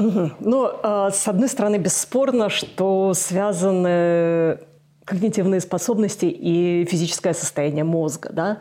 [0.03, 0.35] Мгм.
[0.41, 4.59] Ну, а, с одной стороны, бесспорно, что связаны
[5.05, 8.59] когнитивные способности и физическое состояние мозга, да?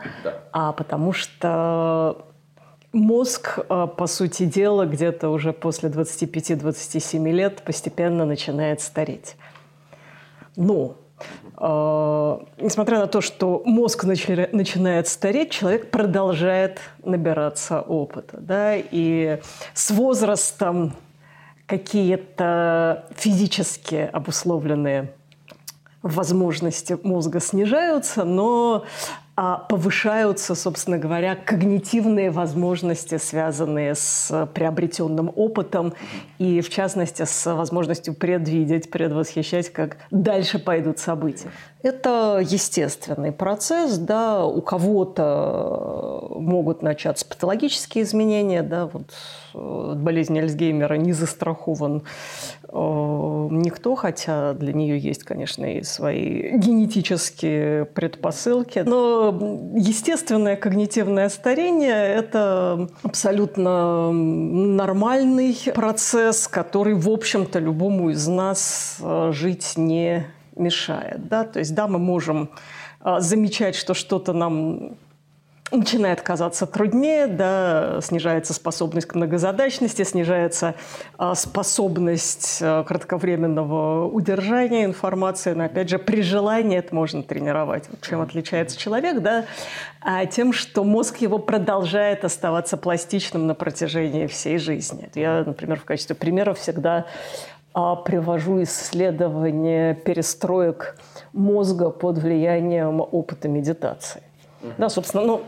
[0.52, 2.26] А потому что
[2.92, 9.36] мозг, а, по сути дела, где-то уже после 25-27 лет постепенно начинает стареть.
[10.56, 10.96] Но
[11.58, 18.38] э, несмотря на то, что мозг начи- начинает стареть, человек продолжает набираться опыта.
[18.38, 18.74] Да?
[18.76, 19.40] И
[19.72, 20.92] с возрастом
[21.72, 25.14] какие-то физически обусловленные
[26.02, 28.84] возможности мозга снижаются, но
[29.34, 35.94] а, повышаются, собственно говоря, когнитивные возможности, связанные с приобретенным опытом
[36.36, 41.50] и, в частности, с возможностью предвидеть, предвосхищать, как дальше пойдут события.
[41.82, 49.12] Это естественный процесс, да, у кого-то могут начаться патологические изменения, да, вот
[49.54, 52.04] э, от болезни Альцгеймера не застрахован
[52.68, 58.84] э, никто, хотя для нее есть, конечно, и свои генетические предпосылки.
[58.86, 69.32] Но естественное когнитивное старение– это абсолютно нормальный процесс, который, в общем-то, любому из нас э,
[69.32, 71.28] жить не мешает.
[71.28, 71.44] Да?
[71.44, 72.50] То есть, да, мы можем
[73.04, 74.96] э, замечать, что что-то нам
[75.76, 80.74] начинает казаться труднее, да, снижается способность к многозадачности, снижается
[81.18, 87.88] а, способность а, кратковременного удержания информации, но опять же при желании это можно тренировать.
[87.88, 89.46] Вот чем отличается человек, да,
[90.00, 95.10] а тем, что мозг его продолжает оставаться пластичным на протяжении всей жизни.
[95.14, 97.06] Я, например, в качестве примера всегда а,
[97.96, 100.96] привожу исследования перестроек
[101.32, 104.22] мозга под влиянием опыта медитации.
[104.78, 105.40] Да, собственно, ну,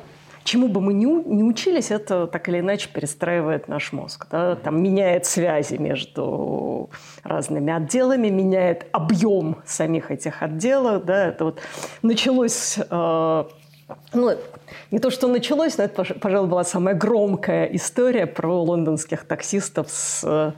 [0.43, 4.27] чему бы мы ни, у- ни учились, это так или иначе перестраивает наш мозг.
[4.31, 4.57] Да?
[4.57, 6.91] Там меняет связи между
[7.23, 11.05] разными отделами, меняет объем самих этих отделов.
[11.05, 11.27] Да?
[11.29, 11.61] Это вот
[12.03, 12.79] началось...
[12.79, 13.45] э,
[14.15, 14.31] ну,
[14.91, 19.89] не то, что началось, но это, пож- пожалуй, была самая громкая история про лондонских таксистов
[19.91, 20.55] с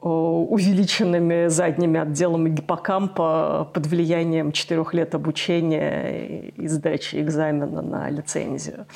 [0.00, 8.86] увеличенными задними отделами гиппокампа под влиянием четырех лет обучения и сдачи экзамена на лицензию.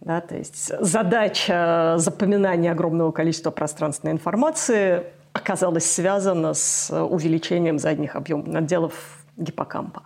[0.00, 8.54] Да, то есть задача запоминания огромного количества пространственной информации оказалась связана с увеличением задних объемов
[8.54, 10.02] отделов гиппокампа.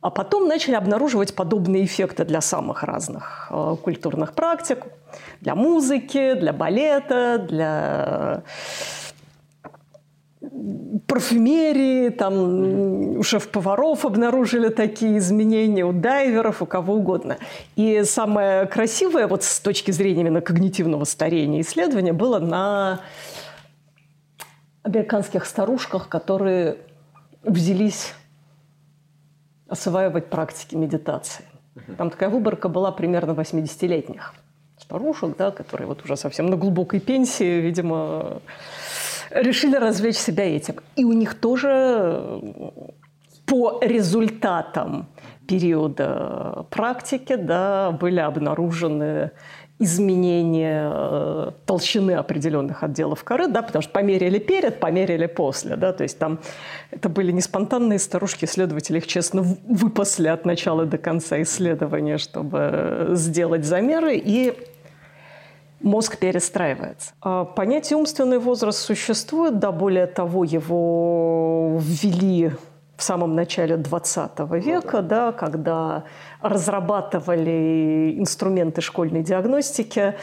[0.00, 4.84] А потом начали обнаруживать подобные эффекты для самых разных э, культурных практик,
[5.40, 8.42] для музыки, для балета, для
[11.06, 17.38] парфюмерии, там у шеф-поваров обнаружили такие изменения, у дайверов, у кого угодно.
[17.76, 23.00] И самое красивое вот с точки зрения именно когнитивного старения исследование было на
[24.82, 26.78] американских старушках, которые
[27.42, 28.14] взялись
[29.68, 31.44] осваивать практики медитации.
[31.98, 34.34] Там такая выборка была примерно 80-летних
[34.78, 38.40] старушек, да, которые вот уже совсем на глубокой пенсии, видимо,
[39.42, 40.76] решили развлечь себя этим.
[40.96, 42.70] И у них тоже э,
[43.46, 45.06] по результатам
[45.46, 49.30] периода практики да, были обнаружены
[49.78, 55.76] изменения э, толщины определенных отделов коры, да, потому что померили перед, померили после.
[55.76, 56.38] Да, то есть там
[56.90, 63.08] это были не спонтанные старушки, исследователи их честно выпасли от начала до конца исследования, чтобы
[63.12, 64.16] сделать замеры.
[64.16, 64.54] И
[65.80, 67.12] мозг перестраивается.
[67.20, 72.52] А Понятие умственный возраст существует, да, более того, его ввели
[72.96, 76.04] в самом начале 20 века, да, когда
[76.40, 80.14] разрабатывали инструменты школьной диагностики,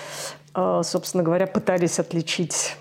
[0.53, 2.75] собственно говоря, пытались отличить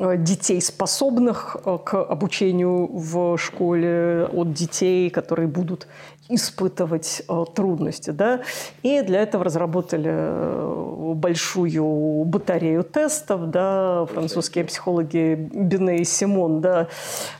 [0.00, 5.86] детей, способных э, к обучению в школе, от детей, которые будут
[6.28, 8.10] испытывать э, трудности.
[8.10, 8.40] Да?
[8.82, 16.88] И для этого разработали большую батарею тестов, да, французские психологи Бене и Симон, да,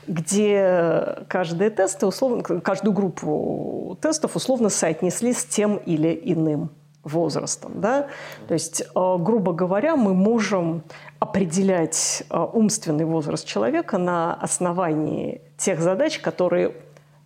[0.07, 6.69] где каждые тесты, условно, каждую группу тестов условно соотнесли с тем или иным
[7.03, 7.81] возрастом.
[7.81, 8.07] Да?
[8.47, 10.83] То есть, грубо говоря, мы можем
[11.19, 16.75] определять э, умственный возраст человека на основании тех задач, которые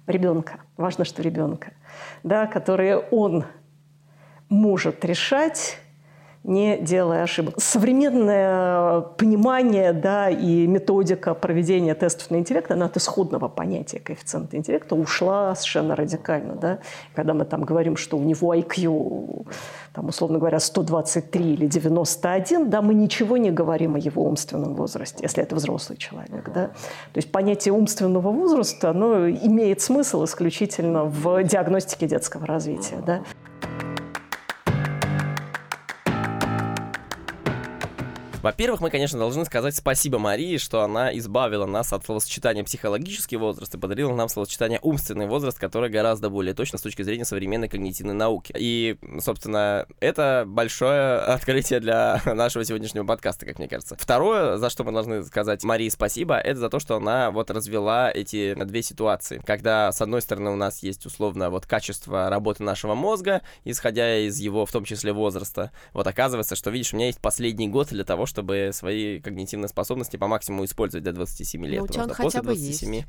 [0.08, 1.74] ребенка, важно, что ребенка,
[2.24, 3.46] да, которые он
[4.50, 5.78] может решать
[6.46, 7.56] не делая ошибок.
[7.58, 14.96] Современное понимание да, и методика проведения тестов на интеллект, она от исходного понятия коэффициента интеллекта
[14.96, 16.56] ушла совершенно радикально.
[16.56, 16.80] Да?
[17.16, 19.48] Когда мы там говорим, что у него IQ,
[19.94, 25.20] там, условно говоря, 123 или 91, да, мы ничего не говорим о его умственном возрасте,
[25.24, 26.52] если это взрослый человек.
[26.54, 26.68] Да?
[26.68, 33.02] То есть понятие умственного возраста, оно имеет смысл исключительно в диагностике детского развития.
[33.06, 33.22] Да?
[38.46, 43.74] Во-первых, мы, конечно, должны сказать спасибо Марии, что она избавила нас от словосочетания психологический возраст
[43.74, 48.14] и подарила нам словосочетание умственный возраст, которое гораздо более точно с точки зрения современной когнитивной
[48.14, 48.54] науки.
[48.56, 53.98] И, собственно, это большое открытие для нашего сегодняшнего подкаста, как мне кажется.
[54.00, 58.12] Второе, за что мы должны сказать Марии спасибо, это за то, что она вот развела
[58.12, 59.42] эти две ситуации.
[59.44, 64.40] Когда, с одной стороны, у нас есть условно вот качество работы нашего мозга, исходя из
[64.40, 65.72] его, в том числе, возраста.
[65.94, 70.18] Вот оказывается, что, видишь, у меня есть последний год для того, чтобы свои когнитивные способности
[70.18, 71.80] по максимуму использовать до 27 лет.
[71.80, 72.96] Ну, у тебя он хотя бы 27...
[72.96, 73.08] есть.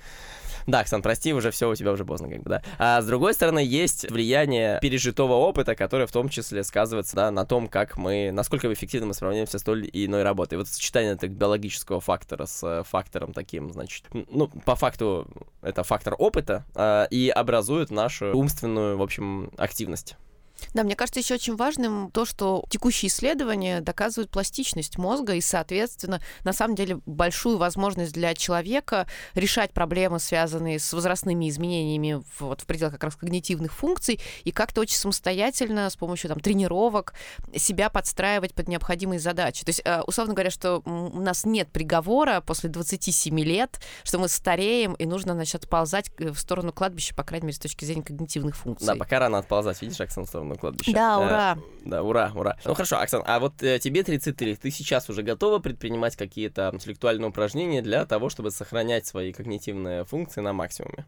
[0.68, 2.62] Да, Оксан, прости, уже все, у тебя уже поздно, как бы, да.
[2.78, 7.44] А с другой стороны, есть влияние пережитого опыта, которое в том числе сказывается, да, на
[7.44, 10.58] том, как мы, насколько эффективно мы справляемся с той или иной работой.
[10.58, 15.26] Вот сочетание этого биологического фактора с э, фактором таким, значит, ну, по факту
[15.62, 20.16] это фактор опыта э, и образует нашу умственную, в общем, активность.
[20.74, 26.20] Да, мне кажется, еще очень важным то, что текущие исследования доказывают пластичность мозга и, соответственно,
[26.44, 32.62] на самом деле большую возможность для человека решать проблемы, связанные с возрастными изменениями в, вот,
[32.62, 37.14] в пределах как раз когнитивных функций, и как-то очень самостоятельно с помощью там, тренировок
[37.54, 39.64] себя подстраивать под необходимые задачи.
[39.64, 44.28] То есть, э, условно говоря, что у нас нет приговора после 27 лет, что мы
[44.28, 48.56] стареем, и нужно, значит, отползать в сторону кладбища, по крайней мере, с точки зрения когнитивных
[48.56, 48.86] функций.
[48.86, 50.92] Да, пока рано отползать, видишь, Оксана, на кладбище.
[50.92, 51.58] Да, ура.
[51.58, 52.56] Э, да, ура, ура.
[52.64, 57.28] Ну хорошо, Оксан, а вот э, тебе 33, ты сейчас уже готова предпринимать какие-то интеллектуальные
[57.28, 61.06] упражнения для того, чтобы сохранять свои когнитивные функции на максимуме?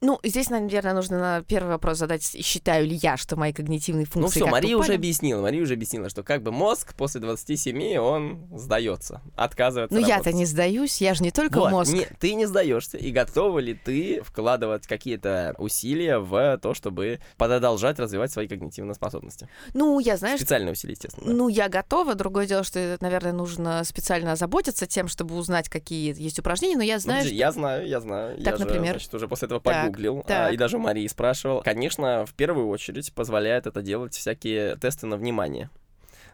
[0.00, 4.40] Ну, здесь, наверное, нужно на первый вопрос задать, считаю ли я, что мои когнитивные функции...
[4.40, 8.46] Ну все, Мария уже объяснила, Мария уже объяснила, что как бы мозг после 27, он
[8.54, 11.92] сдается, отказывается Ну я-то не сдаюсь, я же не только вот, мозг.
[11.92, 17.98] Не, ты не сдаешься, и готова ли ты вкладывать какие-то усилия в то, чтобы продолжать
[17.98, 19.48] развивать свои когнитивные способности?
[19.72, 20.36] Ну, я знаю...
[20.38, 21.32] Специальные усилия, естественно.
[21.32, 26.38] Ну, я готова, другое дело, что, наверное, нужно специально озаботиться тем, чтобы узнать, какие есть
[26.38, 27.20] упражнения, но я знаю...
[27.22, 27.34] Ну, что...
[27.34, 28.36] Я знаю, я знаю.
[28.42, 28.94] Так, я например?
[28.94, 31.62] Же, значит, уже после этого погуглил гуглил, а, и даже Марии спрашивал.
[31.62, 35.70] Конечно, в первую очередь позволяет это делать всякие тесты на внимание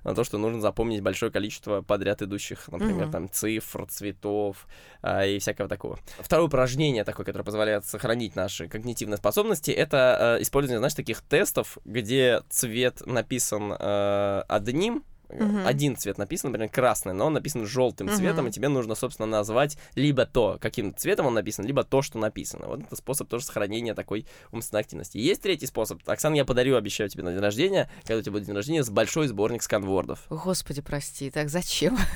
[0.04, 3.12] на то, что нужно запомнить большое количество подряд идущих, например, mm-hmm.
[3.12, 4.66] там цифр, цветов
[5.02, 5.98] а, и всякого такого.
[6.18, 11.78] Второе упражнение такое, которое позволяет сохранить наши когнитивные способности, это а, использование, знаешь, таких тестов,
[11.84, 15.04] где цвет написан а, одним,
[15.38, 15.66] Угу.
[15.66, 18.16] Один цвет написан, например, красный, но он написан желтым угу.
[18.16, 22.18] цветом, и тебе нужно, собственно, назвать либо то, каким цветом он написан, либо то, что
[22.18, 22.66] написано.
[22.66, 25.18] Вот это способ тоже сохранения такой умственной активности.
[25.18, 26.00] Есть третий способ.
[26.06, 28.90] Оксана, я подарю, обещаю тебе на день рождения, когда у тебя будет день рождения, с
[28.90, 30.20] большой сборник сканвордов.
[30.28, 31.98] Господи, прости, так зачем?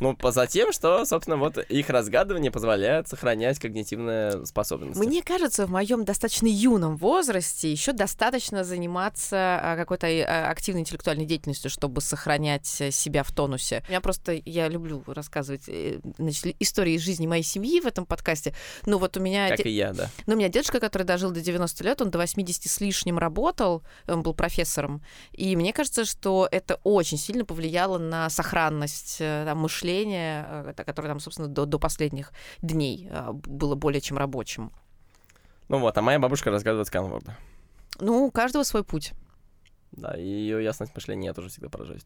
[0.00, 4.98] Ну, за тем, что, собственно, вот их разгадывание позволяет сохранять когнитивные способности.
[4.98, 11.24] Мне кажется, в моем достаточно юном возрасте еще достаточно заниматься а, какой-то а, активной интеллектуальной
[11.24, 13.82] деятельностью, чтобы сохранять сохранять э, себя в тонусе.
[13.88, 18.54] Я просто, я люблю рассказывать э, значит, истории из жизни моей семьи в этом подкасте.
[18.86, 19.48] Ну вот у меня...
[19.48, 19.70] Как де...
[19.70, 20.10] и я, да.
[20.26, 23.82] Ну у меня дедушка, который дожил до 90 лет, он до 80 с лишним работал,
[24.06, 25.02] он был профессором.
[25.32, 31.20] И мне кажется, что это очень сильно повлияло на сохранность э, там, мышления, которое там,
[31.20, 32.32] собственно, до, до последних
[32.62, 34.72] дней было более чем рабочим.
[35.68, 37.36] Ну вот, а моя бабушка рассказывает сканворда.
[37.98, 39.12] Ну, у каждого свой путь.
[39.96, 42.02] Да, и ее ясность мышления я тоже всегда поражаюсь.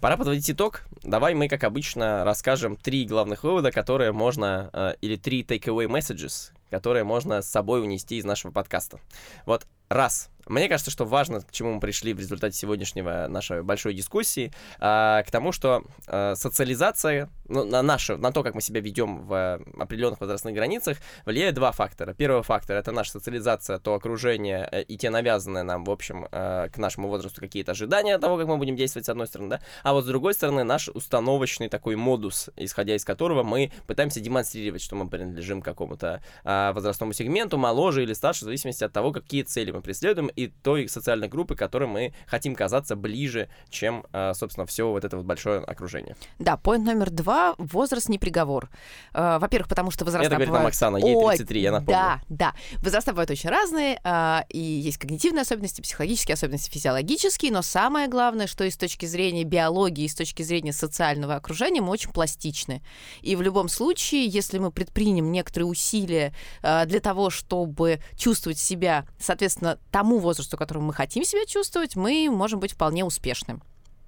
[0.00, 0.82] Пора подводить итог.
[1.02, 6.52] Давай мы, как обычно, расскажем три главных вывода, которые можно, э, или три takeaway messages,
[6.68, 9.00] которые можно с собой унести из нашего подкаста.
[9.46, 13.94] Вот раз, мне кажется, что важно, к чему мы пришли в результате сегодняшнего нашей большой
[13.94, 18.80] дискуссии, а, к тому, что а, социализация, ну, на наше, на то, как мы себя
[18.80, 22.14] ведем в определенных возрастных границах, влияет два фактора.
[22.14, 26.68] Первый фактор— это наша социализация, то окружение э, и те навязанные нам, в общем, э,
[26.72, 29.92] к нашему возрасту какие-то ожидания того, как мы будем действовать, с одной стороны, да, а
[29.92, 34.96] вот с другой стороны наш установочный такой модус, исходя из которого мы пытаемся демонстрировать, что
[34.96, 39.70] мы принадлежим какому-то а, возрастному сегменту, моложе или старше, в зависимости от того, какие цели
[39.70, 44.90] мы преследуем, и той социальной группы, которой мы хотим казаться ближе, чем, а, собственно, все
[44.90, 46.16] вот это вот большое окружение.
[46.38, 48.70] Да, поинт номер два— возраст не приговор.
[49.12, 50.64] А, во-первых, потому что возраста Это говорит бывают...
[50.64, 51.92] нам Оксана, ей Ой, 33, я напомню.
[51.92, 52.54] Да, да.
[52.82, 58.46] Возраста бывают очень разные, а, и есть когнитивные особенности, психологические особенности, физиологические, но самое главное,
[58.46, 62.82] что и с точки зрения биологии, и с точки зрения социального окружения мы очень пластичны.
[63.22, 66.32] И в любом случае, если мы предпримем некоторые усилия
[66.62, 72.58] для того, чтобы чувствовать себя, соответственно, тому возрасту, которому мы хотим себя чувствовать, мы можем
[72.60, 73.62] быть вполне успешным.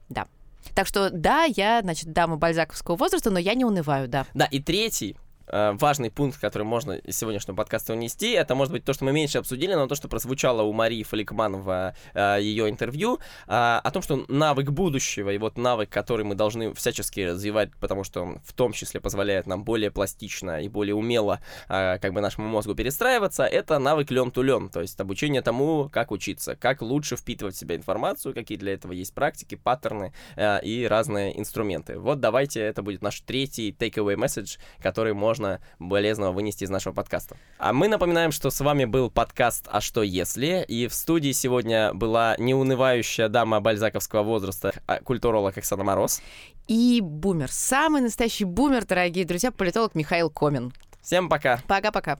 [0.08, 0.26] Да.
[0.74, 4.26] Так что да, я, значит, дама бальзаковского возраста, но я не унываю, да.
[4.34, 5.16] Да, и третий
[5.50, 9.38] важный пункт, который можно из сегодняшнего подкаста унести, это может быть то, что мы меньше
[9.38, 13.50] обсудили, но то, что прозвучало у Марии Фаликман в э, ее интервью, э,
[13.82, 18.22] о том, что навык будущего и вот навык, который мы должны всячески развивать, потому что
[18.22, 22.48] он в том числе позволяет нам более пластично и более умело э, как бы нашему
[22.48, 27.16] мозгу перестраиваться, это навык learn to learn, то есть обучение тому, как учиться, как лучше
[27.16, 31.98] впитывать в себя информацию, какие для этого есть практики, паттерны э, и разные инструменты.
[31.98, 35.35] Вот давайте это будет наш третий takeaway message, который можно
[35.78, 37.36] полезного вынести из нашего подкаста.
[37.58, 41.92] А мы напоминаем, что с вами был подкаст «А что если?» И в студии сегодня
[41.94, 46.22] была неунывающая дама бальзаковского возраста, а, культуролог Оксана Мороз.
[46.68, 50.72] И бумер, самый настоящий бумер, дорогие друзья, политолог Михаил Комин.
[51.02, 51.60] Всем пока!
[51.68, 52.18] Пока-пока.